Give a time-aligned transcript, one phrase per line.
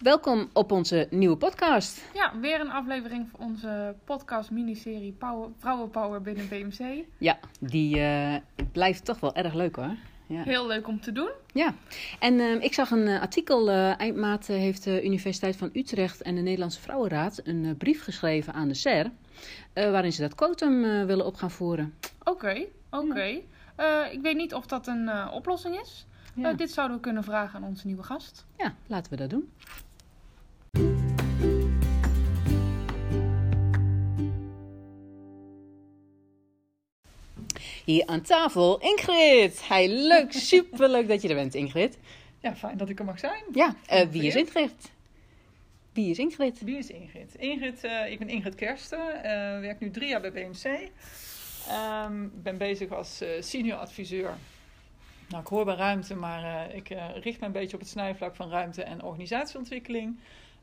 [0.00, 2.04] Welkom op onze nieuwe podcast.
[2.14, 7.04] Ja, weer een aflevering van onze podcast-miniserie Power, Vrouwenpower binnen BMC.
[7.18, 8.34] Ja, die eh,
[8.72, 9.96] blijft toch wel erg leuk hoor.
[10.26, 10.42] Ja.
[10.42, 11.30] Heel leuk om te doen.
[11.52, 11.74] Ja,
[12.18, 13.70] en eh, ik zag een eh, artikel.
[13.70, 18.52] eind maart eh, heeft de Universiteit van Utrecht en de Nederlandse Vrouwenraad een brief geschreven
[18.52, 19.10] aan de SER.
[19.74, 21.94] waarin ze dat quotum willen op gaan voeren.
[22.24, 23.40] Oké, oké.
[24.10, 26.06] Ik weet niet of dat een oplossing is.
[26.34, 26.52] Ja.
[26.52, 28.46] Dit zouden we kunnen vragen aan onze nieuwe gast.
[28.56, 29.50] ja, laten we dat doen.
[37.90, 39.68] Hier aan tafel, Ingrid.
[39.68, 41.98] Hey, leuk, superleuk dat je er bent, Ingrid.
[42.40, 43.42] Ja, fijn dat ik er mag zijn.
[43.52, 44.92] Ja, eh, wie is Ingrid?
[45.92, 46.60] Wie is Ingrid?
[46.60, 47.34] Wie is Ingrid?
[47.34, 50.90] Ingrid, eh, ik ben Ingrid Kersten, eh, werk nu drie jaar bij BMC.
[51.68, 54.36] Ehm, ben bezig als senior adviseur.
[55.28, 56.88] Nou, ik hoor bij ruimte, maar ik
[57.22, 60.18] richt me een beetje op het snijvlak van ruimte en organisatieontwikkeling.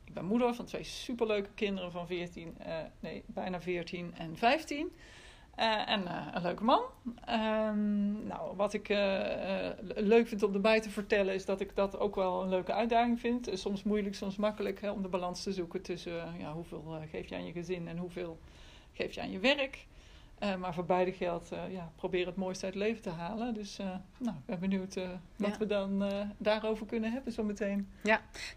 [0.07, 4.91] Ik ben moeder van twee superleuke kinderen van 14, eh, nee, bijna 14 en 15.
[5.57, 6.81] Eh, en eh, een leuke man.
[7.25, 11.99] Ehm, nou, wat ik eh, leuk vind om erbij te vertellen is dat ik dat
[11.99, 13.49] ook wel een leuke uitdaging vind.
[13.53, 17.35] Soms moeilijk, soms makkelijk hè, om de balans te zoeken tussen ja, hoeveel geef je
[17.35, 18.39] aan je gezin en hoeveel
[18.93, 19.85] geef je aan je werk.
[20.39, 23.53] Eh, maar voor beide geldt, eh, ja, probeer het mooiste uit het leven te halen.
[23.53, 23.85] Dus eh,
[24.17, 24.95] nou, ik ben benieuwd
[25.35, 25.57] wat Ja.
[25.57, 26.03] we dan
[26.37, 27.87] daarover kunnen hebben zometeen.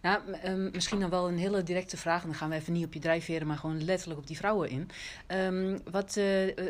[0.02, 2.20] Nou, m- ehm, misschien dan wel een hele directe vraag.
[2.22, 4.68] En dan gaan we even niet op je drijfveren, maar gewoon letterlijk op die vrouwen
[4.70, 4.88] in.
[5.26, 6.20] Ehm, wat,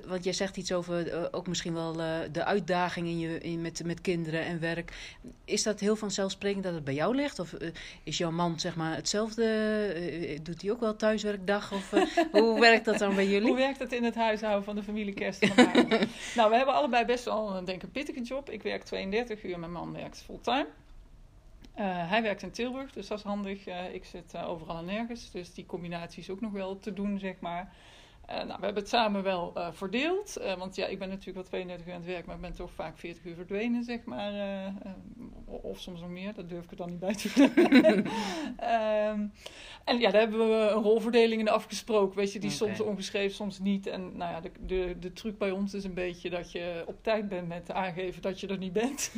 [0.07, 1.93] want jij zegt iets over ook misschien wel
[2.33, 5.17] de uitdaging in je, in, met, met kinderen en werk.
[5.45, 7.39] Is dat heel vanzelfsprekend dat het bij jou ligt?
[7.39, 7.55] Of
[8.03, 10.39] is jouw man zeg maar hetzelfde?
[10.43, 11.73] Doet hij ook wel thuiswerkdag?
[11.73, 11.91] Of
[12.33, 13.55] hoe werkt dat dan bij Hoe jullie?
[13.55, 15.89] werkt het in het huishouden van de familie Haren?
[16.37, 18.51] nou, we hebben allebei best wel een, denk ik, een pittige job.
[18.51, 20.67] Ik werk 32 uur, mijn man werkt fulltime.
[21.75, 23.67] Eh, hij werkt in Tilburg, dus dat is handig.
[23.67, 26.93] Eh, ik zit eh, overal en nergens, dus die combinatie is ook nog wel te
[26.93, 27.73] doen, zeg maar.
[28.31, 30.37] Eh, nou, we hebben het samen wel eh, verdeeld.
[30.37, 32.53] eh, want ja, ik ben natuurlijk wel 32 uur aan het werk, maar ik ben
[32.53, 34.33] toch vaak 40 uur verdwenen, zeg maar.
[35.47, 38.07] of soms nog meer, dat durf ik er dan niet bij te vertellen.
[38.57, 39.27] Ehm,
[39.85, 42.17] en ja, daar hebben we een rolverdeling in afgesproken.
[42.17, 43.87] Weet je, die soms ongeschreven, soms niet.
[43.87, 47.03] En nou ja, de, de, de truc bij ons is een beetje dat je op
[47.03, 49.13] tijd bent met aangeven dat je er niet bent.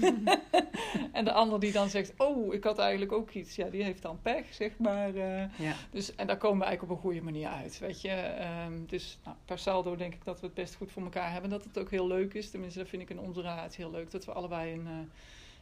[1.12, 3.56] en de ander die dan zegt, oh, ik had eigenlijk ook iets.
[3.56, 5.16] Ja, die heeft dan pech, zeg maar.
[5.16, 5.74] Ja.
[5.90, 8.10] dus, en daar komen we eigenlijk op een goede manier uit, weet je.
[8.10, 11.50] Ehm, dus nou, per saldo denk ik dat we het best goed voor elkaar hebben.
[11.50, 12.50] Dat het ook heel leuk is.
[12.50, 14.10] Tenminste, dat vind ik in onze relatie heel leuk.
[14.10, 14.92] Dat we allebei een, eh,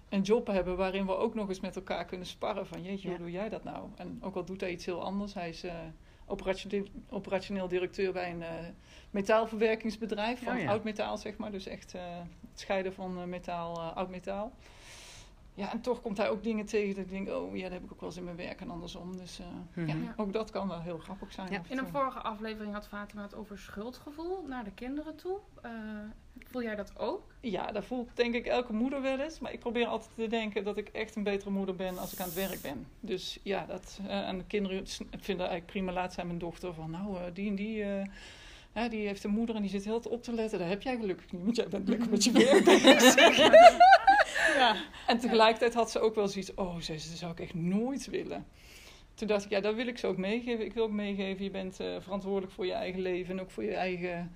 [0.09, 2.67] een job hebben waarin we ook nog eens met elkaar kunnen sparren.
[2.67, 3.89] Van jeetje, hoe doe jij dat nou?
[3.97, 5.35] En ook al doet hij iets heel anders.
[5.35, 5.75] Hij is eh,
[6.27, 8.55] operationeel, operationeel directeur bij een eh,
[9.11, 10.43] metaalverwerkingsbedrijf.
[10.43, 10.69] Van Oh ja.
[10.69, 11.51] oud metaal, zeg maar.
[11.51, 14.53] Dus echt het scheiden van metaal, oud metaal.
[15.55, 17.83] Ja, en toch komt hij ook dingen tegen dat ik denk, oh ja, dat heb
[17.85, 19.17] ik ook wel eens in mijn werk en andersom.
[19.17, 19.89] Dus eh, Mhm.
[19.89, 20.13] ja, Ja.
[20.17, 21.51] ook dat kan wel heel grappig zijn.
[21.53, 21.63] Ja.
[21.69, 25.39] In een vorige aflevering had Fatima het over schuldgevoel naar de kinderen toe.
[25.63, 25.71] Eh,
[26.39, 27.35] voel jij dat ook?
[27.41, 29.39] Ja, dat voelt denk ik elke moeder wel eens.
[29.41, 32.19] Maar ik probeer altijd te denken dat ik echt een betere moeder ben als ik
[32.21, 32.87] aan het werk ben.
[33.01, 35.93] Dus ja, dat, eh, en de kinderen vinden eigenlijk prima.
[35.93, 37.85] Laat zijn mijn dochter van, nou, eh, die en die...
[38.73, 40.59] hè, die heeft een moeder en die zit heel op te letten.
[40.59, 43.37] Dat heb jij gelukkig niet, want jij bent lekker met je werk bezig.
[44.57, 44.77] ja.
[45.07, 46.55] En tegelijkertijd had ze ook wel zoiets...
[46.55, 48.47] Oh, zei ze, dat zou ik echt nooit willen.
[49.15, 50.65] Toen dacht ik, ja, dat wil ik ze ook meegeven.
[50.65, 53.35] Ik wil ook meegeven, je bent eh, verantwoordelijk voor je eigen leven...
[53.35, 54.33] en ook voor je eigen...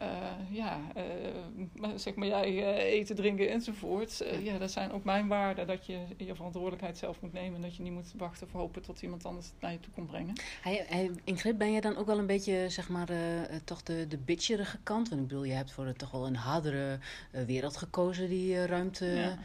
[0.00, 0.08] eh,
[0.50, 4.20] ja, eh, zeg maar je eigen eten, drinken enzovoort.
[4.20, 5.66] Eh, ja, dat zijn ook mijn waarden.
[5.66, 7.54] Dat je je verantwoordelijkheid zelf moet nemen.
[7.54, 9.92] En dat je niet moet wachten of hopen tot iemand anders het naar je toe
[9.92, 10.34] komt brengen.
[10.62, 13.82] Hij, hij, Ingrid, ben jij dan ook wel een beetje, zeg maar, eh, eh, toch
[13.82, 15.08] de, de bitcherige kant?
[15.08, 16.98] Want ik bedoel, je hebt voor het toch wel een hardere
[17.30, 19.06] eh, wereld gekozen, die eh, ruimte.
[19.06, 19.38] Ja.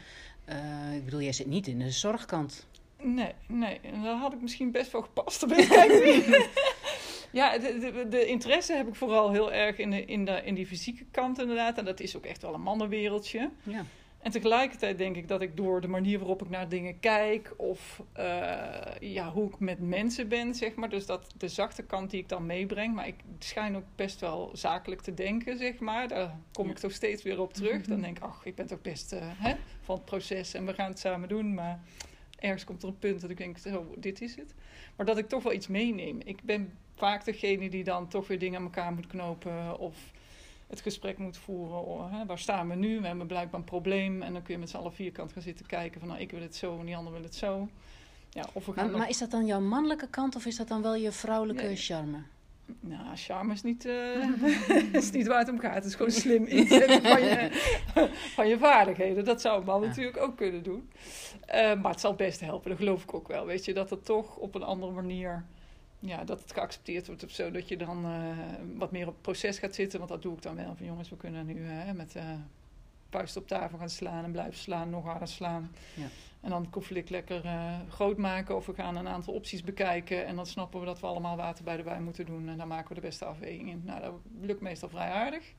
[0.44, 2.66] Eh, ik bedoel, jij zit niet in de zorgkant.
[3.02, 3.80] Nee, nee.
[3.82, 5.40] En daar had ik misschien best wel gepast.
[5.40, 6.26] Daar ben ik.
[7.30, 10.54] Ja, de, de, de interesse heb ik vooral heel erg in, de, in, de, in
[10.54, 11.78] die fysieke kant inderdaad.
[11.78, 13.50] En dat is ook echt wel een mannenwereldje.
[13.62, 13.84] Ja.
[14.26, 17.54] En tegelijkertijd denk ik dat ik door de manier waarop ik naar dingen kijk...
[17.56, 18.26] of eh,
[19.00, 20.88] ja, hoe ik met mensen ben, zeg maar...
[20.88, 22.94] dus dat de zachte kant die ik dan meebreng...
[22.94, 26.08] maar ik schijn ook best wel zakelijk te denken, zeg maar.
[26.08, 27.86] Daar kom ik toch steeds weer op terug.
[27.86, 30.54] Dan denk ik, ach, ik ben toch best eh, hè, van het proces...
[30.54, 31.80] en we gaan het samen doen, maar
[32.38, 34.54] ergens komt er een punt dat ik denk, zo, dit is het.
[34.96, 36.20] Maar dat ik toch wel iets meeneem.
[36.24, 39.78] Ik ben vaak degene die dan toch weer dingen aan elkaar moet knopen...
[39.78, 39.94] of
[40.66, 41.84] het gesprek moet voeren.
[41.84, 43.00] Of, hè, waar staan we nu?
[43.00, 44.22] We hebben blijkbaar een probleem.
[44.22, 46.08] En dan kun je met z'n allen vierkant gaan zitten kijken van...
[46.08, 47.68] nou, ik wil het zo en die ander wil het zo.
[48.30, 50.56] Ja, of we gaan Maar, nog- maar is dat dan jouw mannelijke kant of is
[50.56, 51.76] dat dan wel je vrouwelijke Nee.
[51.76, 52.18] charme?
[52.80, 55.74] Nou, charme is niet, eh, is niet waar het om gaat.
[55.74, 57.48] Het is gewoon slim inzetten van je,
[58.34, 59.24] van je vaardigheden.
[59.24, 59.86] Dat zou een man Ja.
[59.86, 60.90] natuurlijk ook kunnen doen.
[61.46, 63.46] Eh, maar het zal best helpen, dat geloof ik ook wel.
[63.46, 65.44] Weet je, dat het toch op een andere manier...
[65.98, 67.50] Ja, dat het geaccepteerd wordt of zo.
[67.50, 69.98] Dat je dan eh, wat meer op het proces gaat zitten.
[69.98, 70.74] Want dat doe ik dan wel.
[70.76, 72.16] Van jongens, we kunnen nu eh, met
[73.10, 75.70] vuist op tafel gaan slaan en blijven slaan, nog harder slaan.
[75.94, 76.06] Ja.
[76.40, 77.42] En dan het conflict lekker
[77.88, 78.56] groot maken.
[78.56, 80.26] Of we gaan een aantal opties bekijken.
[80.26, 82.48] En dan snappen we dat we allemaal water bij de wijn moeten doen.
[82.48, 83.82] En dan maken we de beste afweging in.
[83.84, 85.52] Nou, dat lukt meestal vrij aardig.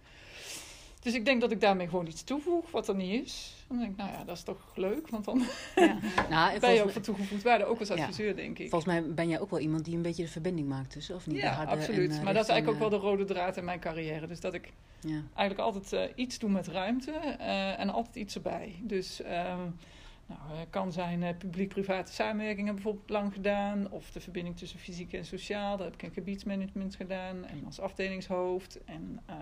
[1.01, 3.53] Dus ik denk dat ik daarmee gewoon iets toevoeg wat er niet is.
[3.67, 5.09] Dan denk ik, nou ja, dat is toch leuk.
[5.09, 5.44] Want dan
[5.75, 5.97] Ja.
[6.29, 7.65] Nou, en ben je ook van toegevoegd waarde.
[7.65, 7.94] Ook als Ja.
[7.95, 8.69] adviseur, denk ik.
[8.69, 11.27] volgens mij ben jij ook wel iemand die een beetje de verbinding maakt tussen, of
[11.27, 11.38] niet?
[11.38, 12.11] Ja, absoluut.
[12.11, 14.27] en, eh, maar dat is eigenlijk ook en, wel de rode draad in mijn carrière.
[14.27, 15.21] Dus dat ik eh, Ja.
[15.35, 18.75] eigenlijk altijd eh, iets doe met ruimte eh, en altijd iets erbij.
[18.81, 19.59] Dus ehm
[20.25, 23.91] nou, het kan zijn eh, publiek-private samenwerkingen bijvoorbeeld lang gedaan.
[23.91, 25.77] Of de verbinding tussen fysiek en sociaal.
[25.77, 27.45] Daar heb ik in gebiedsmanagement gedaan.
[27.45, 28.79] En als afdelingshoofd.
[28.85, 29.35] En eh,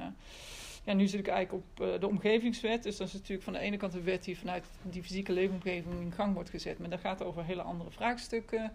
[0.85, 2.83] ja, nu zit ik eigenlijk op eh, de omgevingswet.
[2.83, 6.01] Dus dat is natuurlijk van de ene kant een wet die vanuit die fysieke leefomgeving
[6.01, 6.79] in gang wordt gezet.
[6.79, 8.71] Maar dat gaat over hele andere vraagstukken.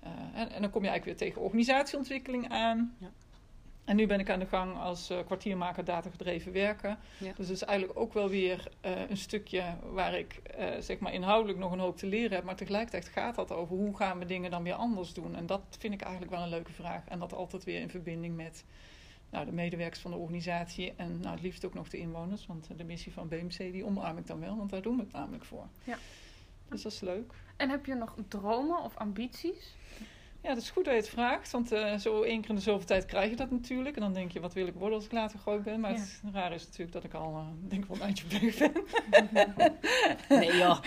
[0.00, 2.96] Eh, en, en dan kom je eigenlijk weer tegen organisatieontwikkeling aan.
[2.98, 3.10] Ja.
[3.84, 6.98] En nu ben ik aan de gang als eh, kwartiermaker datagedreven werken.
[7.18, 7.32] Ja.
[7.36, 8.68] Dus dat is eigenlijk ook wel weer
[9.08, 10.42] een stukje waar ik
[10.80, 12.44] zeg maar inhoudelijk nog een hoop te leren heb.
[12.44, 15.36] Maar tegelijkertijd gaat dat over hoe gaan we dingen dan weer anders doen.
[15.36, 17.02] En dat vind ik eigenlijk wel een leuke vraag.
[17.08, 18.64] En dat altijd weer in verbinding met
[19.30, 20.92] nou, de medewerkers van de organisatie.
[20.96, 22.46] En nou, het liefst ook nog de inwoners.
[22.46, 24.56] Want de missie van BMC die omarm ik dan wel.
[24.56, 25.66] Want daar doen we het namelijk voor.
[25.84, 25.98] Ja.
[26.68, 27.32] Dus dat is leuk.
[27.56, 29.74] En heb je nog dromen of ambities?
[30.42, 32.60] Ja, het is goed dat je het vraagt, want eh, zo één keer in de
[32.62, 33.94] zoveel tijd krijg je dat natuurlijk.
[33.96, 35.80] En dan denk je, wat wil ik worden als ik later groot ben?
[35.80, 35.98] Maar Ja.
[35.98, 38.58] het raar is natuurlijk dat ik al, eh, denk ik wel een eindje op weg
[38.58, 39.74] ben.
[40.38, 40.78] Nee, joh.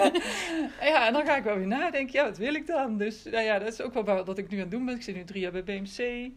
[0.92, 2.98] ja, en dan ga ik wel weer nadenken, ja, wat wil ik dan?
[2.98, 4.94] Dus nou ja, dat is ook wel wa- wat ik nu aan het doen ben.
[4.94, 6.30] Ik zit nu drie jaar bij BMC.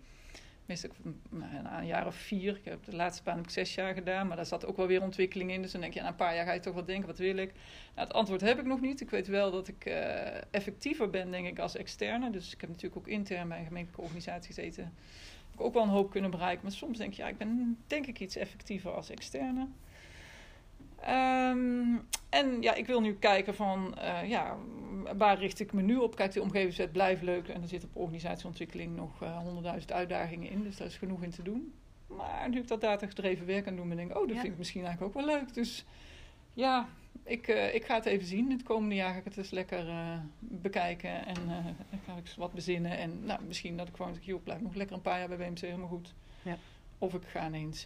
[0.71, 0.89] Meestal
[1.29, 2.55] nou, een jaar of vier.
[2.55, 4.87] Ik heb de laatste baan heb ik zes jaar gedaan, maar daar zat ook wel
[4.87, 5.61] weer ontwikkeling in.
[5.61, 7.37] Dus dan denk je, na een paar jaar ga je toch wel denken, wat wil
[7.37, 7.53] ik?
[7.95, 9.01] Nou, het antwoord heb ik nog niet.
[9.01, 12.29] Ik weet wel dat ik eh, effectiever ben, denk ik, als externe.
[12.29, 14.83] Dus ik heb natuurlijk ook intern bij een gemeentelijke organisatie gezeten.
[14.83, 16.63] Heb ik ook wel een hoop kunnen bereiken.
[16.63, 19.67] Maar soms denk je, ja, ik ben denk ik iets effectiever als externe.
[21.01, 21.95] Ehm,
[22.29, 24.57] en ja, ik wil nu kijken van, eh, ja,
[25.17, 26.15] waar richt ik me nu op?
[26.15, 30.63] Kijk, de omgevingswet blijft leuk en er zit op organisatieontwikkeling nog eh, honderdduizend uitdagingen in.
[30.63, 31.73] Dus daar is genoeg in te doen.
[32.07, 34.41] Maar nu ik dat datagedreven werk aan doen ben, denk ik, oh, dat Ja.
[34.41, 35.53] vind ik misschien eigenlijk ook wel leuk.
[35.53, 35.85] Dus
[36.53, 36.87] ja,
[37.23, 38.51] ik, eh, ik ga het even zien.
[38.51, 39.85] Het komende jaar ga ik het eens lekker
[40.39, 41.75] bekijken en dan
[42.05, 42.97] ga ik wat bezinnen.
[42.97, 45.59] En nou, misschien dat ik gewoon hier blijf, nog lekker een paar jaar bij BMC,
[45.59, 46.13] helemaal goed.
[46.43, 46.57] Ja.
[46.97, 47.85] Of ik ga ineens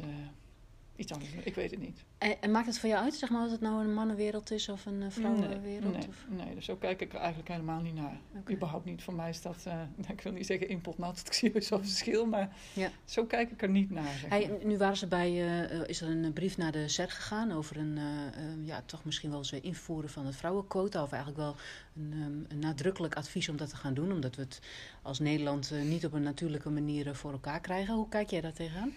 [0.96, 1.42] iets anders doen.
[1.44, 2.04] Ik weet het niet.
[2.18, 4.70] En, en maakt het voor jou uit, zeg maar, of het nou een mannenwereld is
[4.70, 5.94] of een eh, vrouwenwereld?
[5.98, 6.26] Nee, of?
[6.30, 8.20] nee, dus zo kijk ik er eigenlijk helemaal niet naar.
[8.52, 9.04] Überhaupt niet.
[9.04, 9.82] Voor mij is dat, eh,
[10.16, 12.90] ik wil niet zeggen impotnat, ik zie zo'n verschil, maar Ja.
[13.06, 14.18] zo kijk ik er niet naar.
[14.18, 14.66] Zeg Hey, maar.
[14.66, 17.78] nu waren ze bij, eh, eh, is er een brief naar de SER gegaan over
[17.78, 21.04] een, eh, eh, ja, toch misschien wel eens eh, invoeren van het vrouwenquota.
[21.04, 21.56] Of eigenlijk wel
[21.96, 24.12] een, ehm, een nadrukkelijk advies om dat te gaan doen.
[24.12, 24.60] Omdat we het
[25.02, 27.94] als Nederland eh, niet op een natuurlijke manier eh, voor elkaar krijgen.
[27.96, 28.94] Hoe kijk jij daar tegenaan?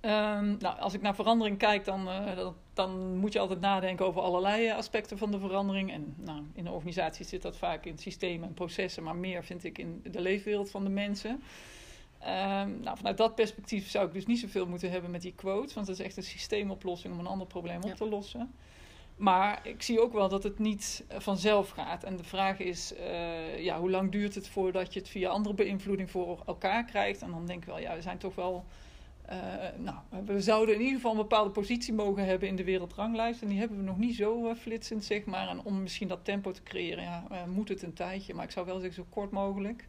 [0.00, 4.06] Ehm, nou, als ik naar verandering kijk, dan, eh, dat- dan moet je altijd nadenken
[4.06, 5.92] over allerlei aspecten van de verandering.
[5.92, 9.64] En nou, in de organisatie zit dat vaak in systemen en processen, maar meer vind
[9.64, 11.42] ik in de leefwereld van de mensen.
[12.18, 15.74] Ehm, nou, vanuit dat perspectief zou ik dus niet zoveel moeten hebben met die quote,
[15.74, 17.94] want dat is echt een systeemoplossing om een ander probleem op Ja.
[17.94, 18.52] te lossen.
[19.16, 22.04] Maar ik zie ook wel dat het niet eh, vanzelf gaat.
[22.04, 25.54] En de vraag is, eh, ja, hoe lang duurt het voordat je het via andere
[25.54, 27.22] beïnvloeding voor elkaar krijgt?
[27.22, 28.97] En dan denk ik wel, ja, we zijn toch wel eh,
[29.76, 33.42] nou, we zouden in ieder geval een bepaalde positie mogen hebben in de wereldranglijst.
[33.42, 35.48] En die hebben we nog niet zo eh, flitsend, zeg maar.
[35.48, 38.34] En om misschien dat tempo te creëren, ja, eh, moet het een tijdje.
[38.34, 39.88] Maar ik zou wel zeggen, zo kort mogelijk.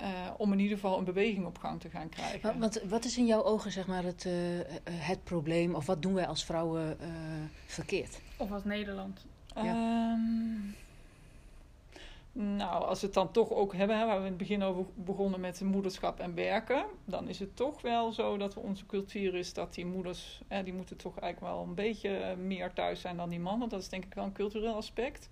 [0.00, 2.40] Eh, om in ieder geval een beweging op gang te gaan krijgen.
[2.42, 5.74] Wat, wat, wat is in jouw ogen zeg maar, het, eh, eh, het probleem?
[5.74, 7.08] Of wat doen wij als vrouwen eh,
[7.66, 8.20] verkeerd?
[8.36, 9.26] Of als Nederland?
[9.54, 10.16] Ehm,
[12.32, 14.84] nou, als we het dan toch ook hebben, hè, waar we in het begin over
[14.94, 19.52] begonnen met moederschap en werken, dan is het toch wel zo dat onze cultuur is
[19.52, 23.16] dat die moeders, hè, die moeten toch eigenlijk wel een beetje eh, meer thuis zijn
[23.16, 23.68] dan die mannen.
[23.68, 25.30] Dat is denk ik wel een cultureel aspect.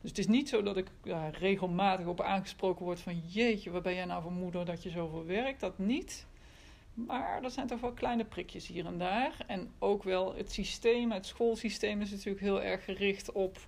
[0.00, 0.90] Dus het is niet zo dat ik
[1.32, 5.24] regelmatig op aangesproken word van jeetje, wat ben jij nou voor moeder dat je zoveel
[5.24, 5.60] werkt?
[5.60, 6.26] Dat niet.
[6.94, 9.44] Maar er zijn toch wel kleine prikjes hier en daar.
[9.46, 13.58] En ook wel het systeem, het schoolsysteem is natuurlijk heel erg gericht op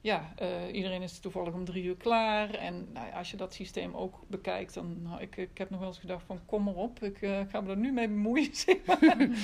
[0.00, 2.54] ja, eh, iedereen is toevallig om drie uur klaar.
[2.54, 5.88] En nou als je dat systeem ook bekijkt, dan nou, ik, ik heb nog wel
[5.88, 8.50] eens gedacht van kom maar op, ik eh, ga me er nu mee bemoeien.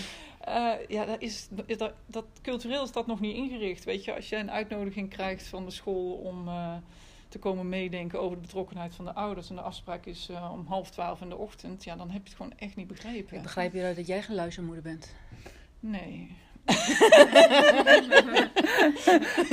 [0.45, 3.85] Eh, ja, dat, is, is dat, dat, cultureel is dat nog niet ingericht.
[3.85, 6.49] Weet je, als jij een uitnodiging krijgt van de school om
[7.29, 9.51] te komen meedenken over de betrokkenheid van de ouders.
[9.51, 11.85] En de afspraak is om half twaalf in de ochtend.
[11.85, 13.37] Ja, dan heb je het gewoon echt niet begrepen.
[13.37, 15.15] Ik begrijp je dat jij geen luistermoeder bent.
[15.81, 16.37] Nee.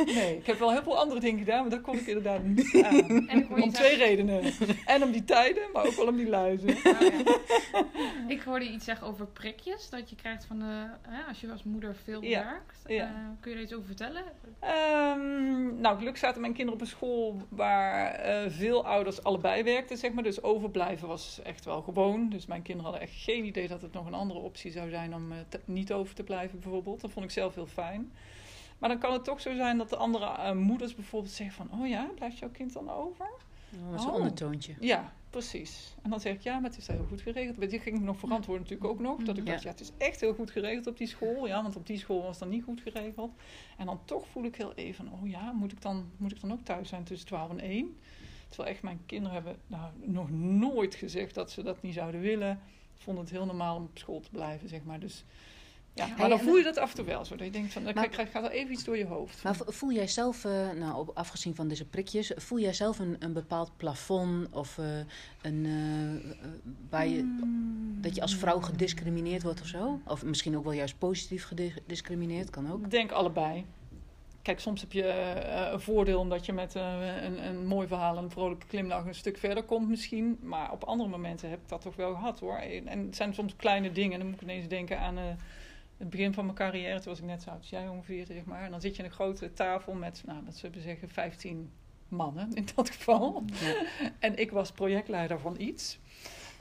[0.06, 2.82] Nee, ik heb wel heel veel andere dingen gedaan, maar dat kon ik inderdaad niet
[2.86, 3.28] aan.
[3.28, 4.54] En Om zeggen- twee redenen.
[4.86, 6.70] En om die tijden, maar ook wel om die luizen.
[6.70, 7.38] Oh, ja.
[8.28, 9.90] Ik hoorde iets zeggen over prikjes.
[9.90, 12.80] Dat je krijgt van de, hè, als je als moeder veel Ja, werkt.
[12.88, 13.04] ja.
[13.06, 14.24] Eh, kun je er iets over vertellen?
[14.60, 19.98] Ehm, nou, gelukkig zaten mijn kinderen op een school waar eh, veel ouders allebei werkten,
[19.98, 20.24] zeg maar.
[20.24, 22.30] Dus overblijven was echt wel gewoon.
[22.30, 25.14] Dus mijn kinderen hadden echt geen idee dat het nog een andere optie zou zijn
[25.16, 27.01] om eh, te- niet over te blijven, bijvoorbeeld.
[27.02, 28.12] Dat vond ik zelf heel fijn.
[28.80, 31.80] Maar dan kan het toch zo zijn dat de andere eh, moeders bijvoorbeeld zeggen van...
[31.82, 33.30] Oh ja, blijft jouw kind dan over?
[33.70, 34.16] Dat was een Oh.
[34.16, 34.74] ondertoontje.
[34.80, 35.96] Ja, precies.
[36.02, 37.58] En dan zeg ik, ja, maar het is heel goed geregeld.
[37.58, 39.24] Maar dit ging ik me nog verantwoorden natuurlijk ook nog.
[39.24, 39.52] Dat ik Ja.
[39.52, 41.48] dacht, ja, het is echt heel goed geregeld op die school.
[41.48, 43.32] Ja, want op die school was het dan niet goed geregeld.
[43.78, 46.52] En dan toch voel ik heel even oh ja, moet ik dan, moet ik dan
[46.52, 47.98] ook thuis zijn tussen 12 en 1?
[48.50, 52.60] Terwijl echt mijn kinderen hebben nou, nog nooit gezegd dat ze dat niet zouden willen.
[52.98, 55.00] Vonden het heel normaal om op school te blijven, zeg maar.
[55.00, 55.24] Dus
[55.94, 57.36] ja, maar Hey, dan en- voel je dat af en toe wel zo.
[57.36, 59.44] Dat je denkt van, dan Maar- krijg- gaat er even iets door je hoofd.
[59.44, 63.00] Maar vo- voel jij zelf, eh, nou, op, afgezien van deze prikjes, voel jij zelf
[63.00, 64.86] een, een bepaald plafond of eh,
[65.42, 66.32] een, eh,
[66.90, 67.98] waar je, Hmm.
[68.02, 70.00] dat je als vrouw gediscrimineerd wordt of zo?
[70.08, 72.84] Of misschien ook wel juist positief gediscrimineerd, kan ook.
[72.84, 73.66] Ik denk allebei.
[74.42, 78.24] Kijk, soms heb je eh, een voordeel omdat je met een, een mooi verhaal en
[78.24, 80.38] een vrolijke glimlach een stuk verder komt misschien.
[80.42, 82.56] Maar op andere momenten heb ik dat toch wel gehad hoor.
[82.58, 84.18] En het zijn soms kleine dingen.
[84.20, 85.24] Dan moet ik ineens denken aan eh,
[86.02, 86.96] het begin van mijn carrière.
[87.00, 88.62] Toen was ik net zo oud als jij ongeveer, zeg maar.
[88.64, 91.72] En dan zit je aan een grote tafel met, nou, dat zullen we zeggen, 15
[92.08, 93.44] mannen in dat geval.
[93.54, 93.84] Ja.
[94.20, 96.00] En ik was projectleider van iets.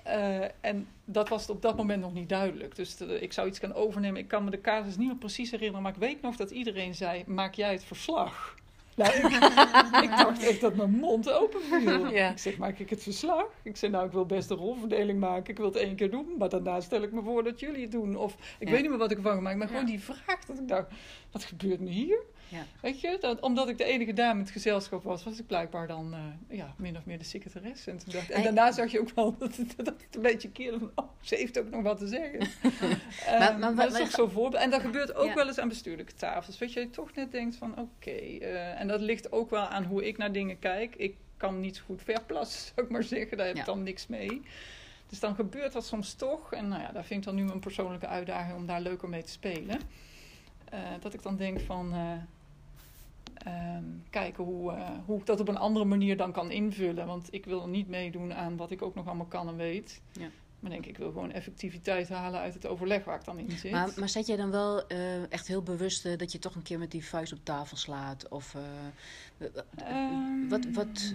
[0.03, 2.77] Eh, en dat was op dat moment nog niet duidelijk.
[2.77, 4.21] Dus de- ik zou iets gaan overnemen.
[4.21, 5.83] Ik kan me de casus niet meer precies herinneren.
[5.83, 8.55] Maar ik weet nog dat iedereen zei: Maak jij het verslag?
[8.97, 9.25] Nou, ik,
[10.11, 12.07] ik dacht echt dat mijn mond open viel.
[12.21, 12.31] Ja.
[12.31, 13.45] Ik zeg: Maak ik het verslag?
[13.63, 15.51] Ik zei: Nou, ik wil best een rolverdeling maken.
[15.51, 16.27] Ik wil het één keer doen.
[16.39, 18.17] Maar daarna stel ik me voor dat jullie het doen.
[18.17, 18.73] Of ik Ja.
[18.73, 19.57] weet niet meer wat ik ervan gemaakt.
[19.57, 19.73] Maar Ja.
[19.73, 20.87] gewoon die vraag dat ik dacht:
[21.33, 22.19] Wat gebeurt nu hier?
[22.51, 22.65] Ja.
[22.81, 25.87] Weet je, dat, omdat ik de enige dame in het gezelschap was, was ik blijkbaar
[25.87, 27.91] dan eh, ja, min of meer de secretaresse.
[27.91, 30.51] En, toen dacht, en daarna zag je ook wel dat het, dat het een beetje
[30.51, 32.39] keerde van, oh, ze heeft ook nog wat te zeggen.
[32.39, 34.63] Maar- Ehm, maar- dat maar- is toch zo'n voorbeeld.
[34.63, 35.35] En dat gebeurt ook Ja.
[35.35, 36.59] wel eens aan bestuurlijke tafels.
[36.59, 38.11] Weet je, je toch net denkt van, oké.
[38.11, 40.95] eh, en dat ligt ook wel aan hoe ik naar dingen kijk.
[40.97, 43.37] Ik kan niet zo goed verplassen, zou ik maar zeggen.
[43.37, 43.73] Daar heb ik Ja.
[43.73, 44.43] dan niks mee.
[45.09, 46.53] Dus dan gebeurt dat soms toch.
[46.53, 49.23] En nou ja, daar vind ik dan nu een persoonlijke uitdaging om daar leuker mee
[49.23, 49.81] te spelen.
[50.71, 51.95] Eh, dat ik dan denk van...
[53.35, 57.07] ehm, kijken hoe, eh, hoe ik dat op een andere manier dan kan invullen.
[57.07, 60.01] Want ik wil niet meedoen aan wat ik ook nog allemaal kan en weet.
[60.13, 60.29] Ja.
[60.61, 63.71] Maar denk ik wil gewoon effectiviteit halen uit het overleg waar ik dan in zit.
[63.71, 66.63] Maar, maar zet jij dan wel eh, echt heel bewust eh, dat je toch een
[66.63, 68.29] keer met die vuist op tafel slaat?
[68.29, 68.63] Of eh,
[69.77, 71.15] Ehm, wat, wat,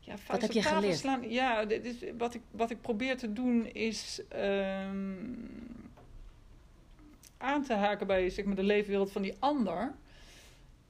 [0.00, 0.98] ja, vuist heb op je tafel geleerd?
[0.98, 5.14] Slaan, ja, dit is, wat, ik, wat ik probeer te doen is ehm,
[7.42, 9.94] aan te haken bij zeg maar, de leefwereld van die ander.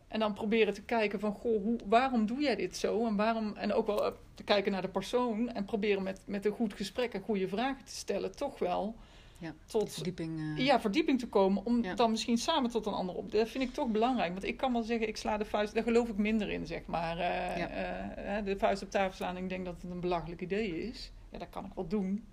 [0.09, 3.06] En dan proberen te kijken van, goh, hoe, waarom doe jij dit zo?
[3.06, 5.49] En, waarom, en ook wel eh, te kijken naar de persoon.
[5.52, 8.37] En proberen met, met een goed gesprek en goede vragen te stellen.
[8.37, 8.94] Toch wel
[9.38, 10.56] Ja, tot verdieping?
[10.59, 11.64] eh, ja, verdieping te komen.
[11.64, 11.94] Om Ja.
[11.94, 13.30] dan misschien samen tot een ander op.
[13.32, 14.32] Dat vind ik toch belangrijk.
[14.32, 15.75] Want ik kan wel zeggen, ik sla de vuist.
[15.75, 17.16] Daar geloof ik minder in, zeg maar.
[17.18, 17.68] Ja.
[17.68, 19.37] eh, de vuist op tafel slaan.
[19.37, 21.11] Ik denk dat het een belachelijk idee is.
[21.30, 22.25] Ja, dat kan ik wel doen.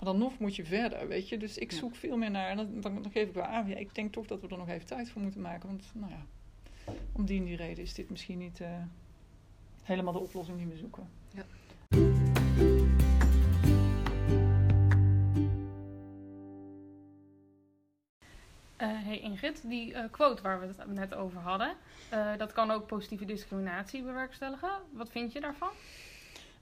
[0.00, 1.36] Maar dan nog moet je verder, weet je.
[1.38, 1.76] Dus ik Ja.
[1.78, 2.48] zoek veel meer naar.
[2.48, 3.68] En dan, dan, dan geef ik wel aan.
[3.68, 5.68] Ja, ik denk toch dat we er nog even tijd voor moeten maken.
[5.68, 6.24] Want, nou ja,
[7.12, 8.68] om die en die reden is dit misschien niet eh,
[9.82, 11.08] helemaal de oplossing die we zoeken.
[18.76, 21.72] Eh, hey Ingrid, die eh, quote waar we het net over hadden,
[22.08, 24.70] eh, dat kan ook positieve discriminatie bewerkstelligen.
[24.92, 25.68] Wat vind je daarvan?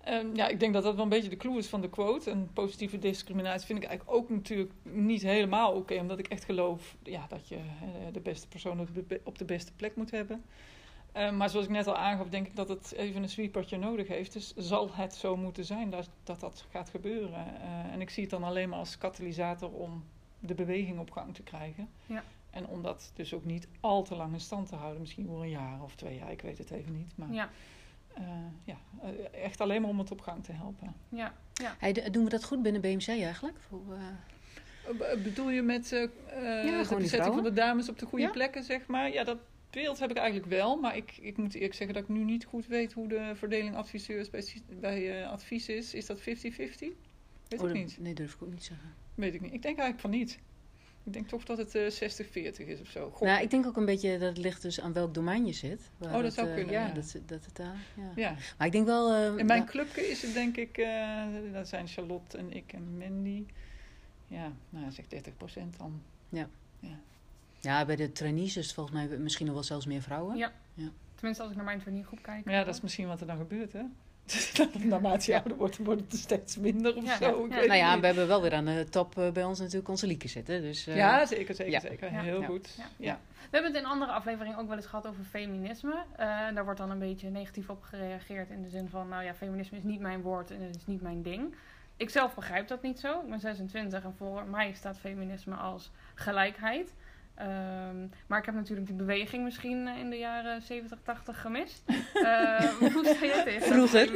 [0.09, 2.31] Ehm, ja, ik denk dat dat wel een beetje de clue is van de quote.
[2.31, 5.95] En positieve discriminatie vind ik eigenlijk ook natuurlijk niet helemaal oké.
[6.01, 9.39] omdat ik echt geloof ja, dat je eh, de beste persoon op de, be- op
[9.39, 10.45] de beste plek moet hebben.
[11.13, 14.09] Ehm, maar zoals ik net al aangaf, denk ik dat het even een sweepertje nodig
[14.09, 14.33] heeft.
[14.33, 17.47] Dus zal het zo moeten zijn dat dat, dat gaat gebeuren.
[17.61, 20.05] Eh, en ik zie het dan alleen maar als katalysator om
[20.41, 21.89] de beweging op gang te krijgen.
[22.07, 22.23] Ja.
[22.51, 25.01] En om dat dus ook niet al te lang in stand te houden.
[25.01, 27.13] Misschien wel een jaar of twee jaar, ik weet het even niet.
[27.15, 27.51] Maar Ja,
[28.19, 28.25] eh,
[28.65, 30.95] ja, eh, echt alleen maar om het op gang te helpen.
[31.09, 31.77] ja, ja.
[31.79, 33.57] Hey, doen we dat goed binnen BMC eigenlijk?
[33.69, 36.11] Hoe, eh, Bedoel je met eh, eh,
[36.63, 38.31] gewoon de bezetting van de dames op de goede Ja.
[38.31, 39.13] plekken, zeg maar?
[39.13, 39.39] Ja, dat
[39.71, 40.77] beeld heb ik eigenlijk wel.
[40.77, 43.77] Maar ik, ik moet eerlijk zeggen dat ik nu niet goed weet hoe de verdeling
[43.77, 44.45] adviseurs bij,
[44.81, 45.95] bij eh, advies is.
[45.95, 46.23] Is dat 50-50?
[46.23, 47.99] Weet oh, ik niet.
[48.01, 48.95] Nee, durf ik ook niet te zeggen.
[49.15, 49.53] Weet ik niet.
[49.53, 50.39] Ik denk eigenlijk van niet.
[51.09, 53.11] Ik denk toch dat het eh 60-40 is of zo.
[53.11, 53.27] Gok.
[53.27, 55.91] Nou, ik denk ook een beetje dat het ligt dus aan welk domein je zit.
[55.97, 56.93] Waar Oh, dat zou eh, kunnen, Ja, ja.
[56.93, 57.77] Dat, dat het daar...
[57.97, 58.13] Ja.
[58.17, 58.35] ja.
[58.59, 59.13] Maar ik denk wel...
[59.13, 62.73] eh, In mijn ja, clubje is het denk ik, eh, dat zijn Charlotte en ik
[62.73, 63.45] en Mandy.
[64.27, 66.03] Ja, nou ja, zeg 30% dan.
[67.61, 70.37] Ja, bij de trainees is het volgens mij misschien nog wel zelfs meer vrouwen.
[70.37, 70.53] Ja.
[71.15, 72.45] Tenminste, als ik naar mijn trainiergroep kijk.
[72.45, 73.83] Maar ja, dat is misschien wat er dan gebeurt, hè?
[74.85, 77.45] Naarmate je ouder wordt, wordt het er steeds minder of Ja, zo.
[77.45, 78.01] ik Nou ja, niet.
[78.01, 80.63] we hebben wel weer aan de top eh, bij ons natuurlijk onze Lieke zitten.
[80.63, 81.81] Dus, eh, ja, zeker, zeker, ja.
[81.81, 82.13] zeker.
[82.13, 82.21] Ja.
[82.21, 82.47] Heel Ja.
[82.47, 82.75] goed.
[82.77, 82.85] Ja.
[82.97, 83.19] Ja.
[83.33, 86.05] We hebben het in andere afleveringen ook wel eens gehad over feminisme.
[86.17, 89.35] Eh, daar wordt dan een beetje negatief op gereageerd in de zin van, nou ja,
[89.35, 91.55] feminisme is niet mijn woord en het is niet mijn ding.
[91.97, 93.21] Ik zelf begrijp dat niet zo.
[93.21, 96.95] Ik ben 26 en voor mij staat feminisme als gelijkheid.
[97.39, 101.83] Ehm, maar ik heb natuurlijk die beweging misschien eh, in de jaren 70, 80 gemist.
[102.15, 103.63] Eh, hoe sta je tegen?
[103.63, 104.09] Vroeger.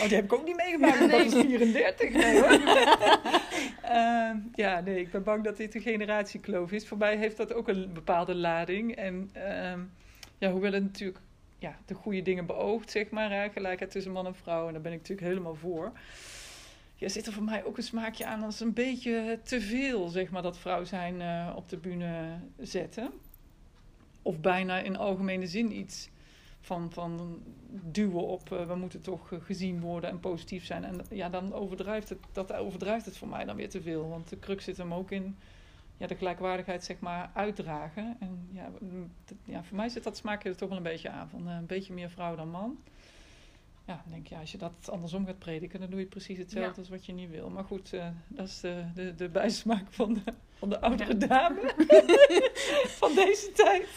[0.00, 1.24] Oh, die heb ik ook niet meegemaakt, want Nee.
[1.24, 2.10] dat is 34.
[2.12, 2.50] Nee hoor.
[3.82, 6.86] Ehm, ja, nee, ik ben bang dat dit een generatiekloof is.
[6.86, 8.96] Voor mij heeft dat ook een bepaalde lading.
[8.96, 9.80] En ehm,
[10.38, 11.18] ja, hoewel het natuurlijk
[11.58, 14.82] ja, de goede dingen beoogt, zeg maar, hè, gelijkheid tussen man en vrouw, en daar
[14.82, 15.92] ben ik natuurlijk helemaal voor.
[16.98, 20.30] Ja, zit er voor mij ook een smaakje aan als een beetje te veel, zeg
[20.30, 23.10] maar, dat vrouw zijn eh, op de bühne zetten.
[24.22, 26.10] Of bijna in algemene zin iets
[26.60, 30.84] van, van duwen op eh, we moeten toch eh, gezien worden en positief zijn.
[30.84, 34.08] En ja, dan overdrijft het, dat overdrijft het voor mij dan weer te veel.
[34.08, 35.36] Want de crux zit hem ook in
[35.96, 38.16] ja, de gelijkwaardigheid zeg maar uitdragen.
[38.20, 38.70] En ja,
[39.44, 41.28] ja, voor mij zit dat smaakje er toch wel een beetje aan.
[41.28, 42.78] Van een beetje meer vrouw dan man.
[43.88, 46.70] Ja, denk je, ja, als je dat andersom gaat prediken, dan doe je precies hetzelfde
[46.70, 46.78] Ja.
[46.78, 47.50] als wat je niet wil.
[47.50, 50.20] Maar goed, eh, dat is de, de, de bijsmaak van de,
[50.58, 51.72] van de oudere dame
[53.00, 53.88] van deze tijd.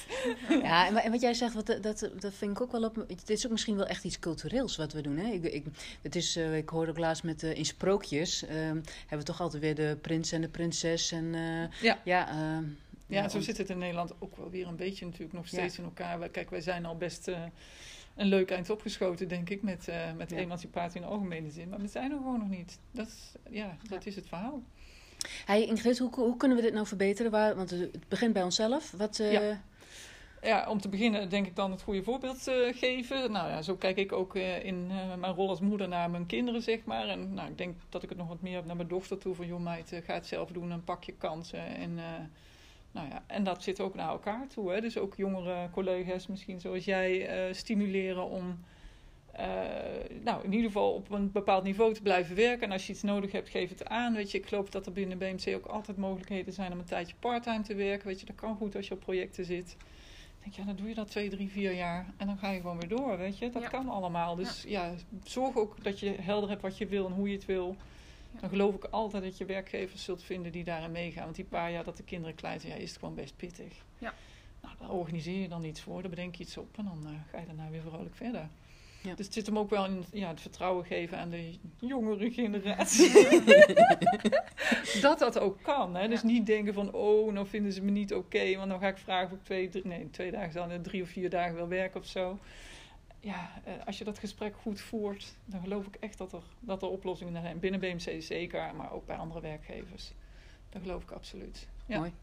[0.64, 2.96] Ja, en, wa- en wat jij zegt, wat, dat, dat vind ik ook wel op.
[3.08, 5.18] Het is ook misschien wel echt iets cultureels wat we doen.
[5.18, 5.32] Hè?
[5.32, 5.66] Ik, ik,
[6.02, 8.46] het is, eh, ik hoorde ook laatst met eh, in sprookjes.
[8.46, 8.56] ehm,
[9.00, 11.12] hebben we toch altijd weer de prins en de prinses.
[11.12, 12.00] En, eh, Ja.
[12.04, 12.64] ja, ehm,
[13.12, 15.84] Ja, zo zit het in Nederland ook wel weer een beetje natuurlijk nog steeds in
[15.84, 16.30] elkaar.
[16.30, 17.44] Kijk, wij zijn al best eh,
[18.16, 21.70] een leuk eind opgeschoten, denk ik, met, eh, met emancipatie in de algemene zin.
[21.70, 22.80] Maar we zijn er gewoon nog niet.
[22.92, 24.64] Dat is, ja, dat is het verhaal.
[25.46, 27.32] Hey Ingrid, hoe, hoe kunnen we dit nou verbeteren?
[27.32, 28.92] Waar, want het begint bij onszelf.
[28.92, 29.62] Wat, eh, Ja.
[30.44, 33.32] Ja, om te beginnen denk ik dan het goede voorbeeld eh, geven.
[33.32, 34.88] Nou ja, zo kijk ik ook in
[35.20, 37.08] mijn rol als moeder naar mijn kinderen, zeg maar.
[37.08, 39.36] En nou, ik denk dat ik het nog wat meer heb naar mijn dochter toe.
[39.36, 41.66] Van, joh meid, ga het zelf doen en pak je kansen.
[41.66, 42.00] En,
[42.92, 44.72] nou ja, en dat zit ook naar elkaar toe.
[44.72, 44.82] Hè.
[44.82, 48.60] Dus ook jongere collega's, misschien zoals jij, eh, stimuleren om...
[49.32, 49.46] eh,
[50.24, 52.64] nou, in ieder geval op een bepaald niveau te blijven werken.
[52.68, 54.14] En als je iets nodig hebt, geef het aan.
[54.14, 57.16] Weet je, ik geloof dat er binnen BMC ook altijd mogelijkheden zijn om een tijdje
[57.20, 58.08] parttime te werken.
[58.08, 59.76] Weet je, dat kan goed als je op projecten zit.
[60.44, 62.60] Ik denk, ja, dan doe je dat twee, drie, vier jaar en dan ga je
[62.62, 63.50] gewoon weer door, weet je.
[63.50, 63.68] Dat Ja.
[63.68, 64.36] kan allemaal.
[64.36, 64.94] Dus ja.
[65.24, 67.76] zorg ook dat je helder hebt wat je wil en hoe je het wil.
[68.40, 71.24] Dan geloof ik altijd dat je werkgevers zult vinden die daarin meegaan.
[71.24, 73.74] Want die paar jaar dat de kinderen klein zijn, ja, is het gewoon best pittig.
[73.98, 74.14] Ja.
[74.62, 77.12] Nou, daar organiseer je dan iets voor, daar bedenk je iets op en dan eh,
[77.32, 78.50] ga je daarna weer vrolijk verder.
[79.04, 79.16] Ja.
[79.16, 83.12] Dus het zit hem ook wel in ja, het vertrouwen geven aan de jongere generatie.
[85.02, 85.96] dat dat ook kan.
[85.96, 86.08] Hè?
[86.08, 86.28] Dus Ja.
[86.28, 88.56] niet denken van, oh, nou vinden ze me niet oké.
[88.56, 91.02] want dan ga ik vragen of ik twee, drie, nee, twee dagen dan eh, drie
[91.02, 92.40] of vier dagen wil werken of zo.
[93.24, 96.82] Ja, eh, als je dat gesprek goed voert, dan geloof ik echt dat er, dat
[96.82, 97.60] er oplossingen zijn.
[97.60, 100.12] Binnen BMC zeker, maar ook bij andere werkgevers.
[100.70, 101.68] Dat geloof ik absoluut.
[101.86, 101.98] Ja.
[101.98, 102.14] Mooi.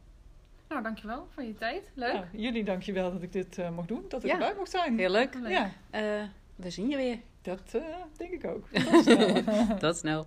[0.68, 1.90] Nou, dankjewel voor je tijd.
[1.94, 2.12] Leuk.
[2.12, 4.32] Nou, jullie dankjewel dat ik dit eh, mocht doen, dat ik Ja.
[4.32, 4.98] erbij mocht zijn.
[4.98, 5.34] Heel leuk.
[5.34, 5.50] Leuk.
[5.50, 6.22] Ja, Eh,
[6.56, 7.18] we zien je weer.
[7.42, 7.82] dat eh,
[8.16, 8.68] denk ik ook.
[8.90, 9.76] Tot snel.
[9.78, 10.26] Tot snel.